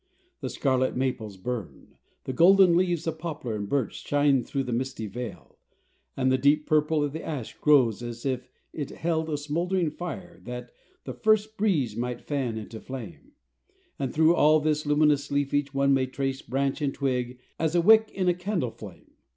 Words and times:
The 0.39 0.49
scarlet 0.49 0.97
maples 0.97 1.37
burn, 1.37 1.95
the 2.23 2.33
golden 2.33 2.75
leaves 2.75 3.05
of 3.05 3.19
poplar 3.19 3.55
and 3.55 3.69
birch 3.69 4.03
shine 4.07 4.41
through 4.43 4.63
the 4.63 4.73
misty 4.73 5.05
veil, 5.05 5.59
and 6.17 6.31
the 6.31 6.39
deep 6.39 6.65
purple 6.65 7.03
of 7.03 7.13
the 7.13 7.23
ash 7.23 7.55
glows 7.59 8.01
as 8.01 8.25
if 8.25 8.49
it 8.73 8.89
held 8.89 9.29
a 9.29 9.37
smouldering 9.37 9.91
fire 9.91 10.39
that 10.45 10.71
the 11.03 11.13
first 11.13 11.55
breeze 11.55 11.95
might 11.95 12.19
fan 12.23 12.57
into 12.57 12.77
a 12.77 12.81
flame, 12.81 13.33
and 13.99 14.11
through 14.11 14.33
all 14.33 14.59
this 14.59 14.87
luminous 14.87 15.29
leafage 15.31 15.71
one 15.71 15.93
may 15.93 16.07
trace 16.07 16.41
branch 16.41 16.81
and 16.81 16.95
twig 16.95 17.37
as 17.59 17.75
a 17.75 17.79
wick 17.81 18.09
in 18.11 18.27
a 18.27 18.33
candle 18.33 18.71
flame. 18.71 19.11